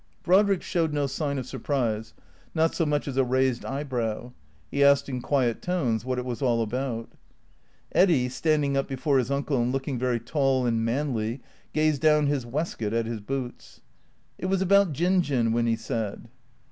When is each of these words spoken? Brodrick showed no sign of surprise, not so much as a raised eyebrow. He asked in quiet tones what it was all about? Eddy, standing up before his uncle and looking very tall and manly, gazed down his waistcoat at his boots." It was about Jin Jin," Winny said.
Brodrick 0.23 0.63
showed 0.63 0.93
no 0.93 1.05
sign 1.05 1.37
of 1.37 1.45
surprise, 1.45 2.15
not 2.55 2.73
so 2.73 2.87
much 2.87 3.07
as 3.07 3.17
a 3.17 3.23
raised 3.23 3.63
eyebrow. 3.63 4.31
He 4.71 4.83
asked 4.83 5.07
in 5.07 5.21
quiet 5.21 5.61
tones 5.61 6.03
what 6.03 6.17
it 6.17 6.25
was 6.25 6.41
all 6.41 6.63
about? 6.63 7.11
Eddy, 7.91 8.27
standing 8.27 8.75
up 8.75 8.87
before 8.87 9.19
his 9.19 9.29
uncle 9.29 9.61
and 9.61 9.71
looking 9.71 9.99
very 9.99 10.19
tall 10.19 10.65
and 10.65 10.83
manly, 10.83 11.39
gazed 11.71 12.01
down 12.01 12.25
his 12.25 12.47
waistcoat 12.47 12.93
at 12.93 13.05
his 13.05 13.19
boots." 13.21 13.81
It 14.39 14.47
was 14.47 14.59
about 14.63 14.91
Jin 14.91 15.21
Jin," 15.21 15.51
Winny 15.51 15.75
said. 15.75 16.27